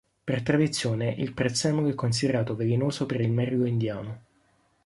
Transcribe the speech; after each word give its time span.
Per 0.23 0.41
tradizione 0.41 1.13
il 1.15 1.31
prezzemolo 1.31 1.87
è 1.87 1.93
considerato 1.93 2.55
velenoso 2.55 3.05
per 3.05 3.21
il 3.21 3.29
merlo 3.29 3.67
indiano. 3.67 4.23